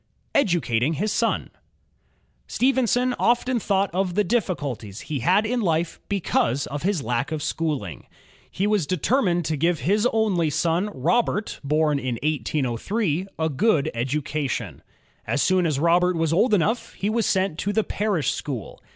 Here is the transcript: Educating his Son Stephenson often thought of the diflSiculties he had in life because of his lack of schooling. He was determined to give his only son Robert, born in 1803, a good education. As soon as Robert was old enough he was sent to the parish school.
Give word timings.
Educating 0.33 0.93
his 0.93 1.11
Son 1.13 1.51
Stephenson 2.47 3.13
often 3.19 3.59
thought 3.59 3.93
of 3.93 4.15
the 4.15 4.25
diflSiculties 4.25 5.01
he 5.01 5.19
had 5.19 5.45
in 5.45 5.61
life 5.61 5.99
because 6.09 6.65
of 6.65 6.81
his 6.81 7.03
lack 7.03 7.31
of 7.31 7.43
schooling. 7.43 8.07
He 8.49 8.65
was 8.65 8.87
determined 8.87 9.45
to 9.45 9.55
give 9.57 9.81
his 9.81 10.07
only 10.11 10.49
son 10.49 10.89
Robert, 10.91 11.59
born 11.63 11.99
in 11.99 12.15
1803, 12.23 13.27
a 13.37 13.49
good 13.49 13.91
education. 13.93 14.81
As 15.27 15.43
soon 15.43 15.67
as 15.67 15.77
Robert 15.77 16.15
was 16.15 16.33
old 16.33 16.55
enough 16.55 16.93
he 16.93 17.07
was 17.11 17.27
sent 17.27 17.59
to 17.59 17.71
the 17.71 17.83
parish 17.83 18.31
school. 18.31 18.81